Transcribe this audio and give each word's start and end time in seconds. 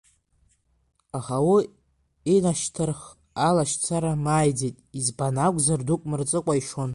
Аха 1.17 1.37
уи 1.51 1.63
инашьҭархх 2.33 3.01
алашьцара 3.47 4.13
мааиӡеит, 4.25 4.77
избан 4.99 5.35
акәзар 5.45 5.81
дук 5.87 6.01
мырҵыкәа 6.09 6.53
ишон. 6.59 6.89